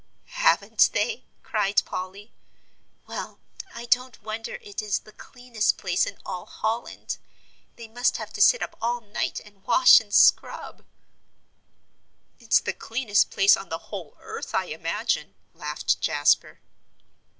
"Haven't 0.41 0.89
they!" 0.93 1.25
cried 1.43 1.83
Polly. 1.85 2.33
"Well, 3.05 3.39
I 3.75 3.85
don't 3.85 4.19
wonder 4.23 4.55
it 4.59 4.81
is 4.81 4.97
the 5.01 5.11
cleanest 5.11 5.77
place 5.77 6.07
in 6.07 6.17
all 6.25 6.47
Holland. 6.47 7.19
They 7.75 7.87
must 7.87 8.17
have 8.17 8.33
to 8.33 8.41
sit 8.41 8.63
up 8.63 8.75
all 8.81 9.01
night 9.01 9.39
and 9.45 9.63
wash 9.63 9.99
and 9.99 10.11
scrub." 10.11 10.83
"It's 12.39 12.59
the 12.59 12.73
cleanest 12.73 13.29
place 13.29 13.55
on 13.55 13.69
the 13.69 13.77
whole 13.93 14.17
earth, 14.19 14.55
I 14.55 14.65
imagine," 14.73 15.35
laughed 15.53 16.01
Jasper. 16.01 16.61